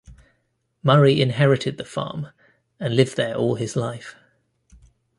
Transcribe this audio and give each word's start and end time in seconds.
Murray 0.81 1.21
inherited 1.21 1.77
the 1.77 1.85
farm 1.85 2.29
and 2.79 2.95
lived 2.95 3.17
there 3.17 3.35
all 3.35 3.53
his 3.53 3.75
life. 3.75 4.15